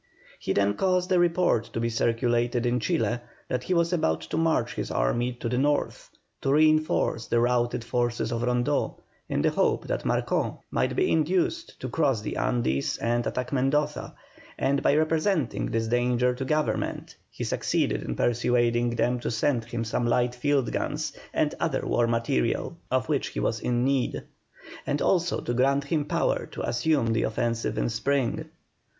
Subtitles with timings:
[0.39, 3.19] He then caused a report to be circulated in Chile
[3.49, 6.09] that he was about to march his army to the north,
[6.41, 11.79] to reinforce the routed forces of Rondeau, in the hope that Marcó might be induced
[11.81, 14.15] to cross the Andes and attack Mendoza,
[14.57, 19.83] and by representing this danger to Government, he succeeded in persuading them to send him
[19.83, 24.23] some light field guns and other war material, of which he was in need;
[24.87, 28.49] and also to grant him power to assume the offensive in spring.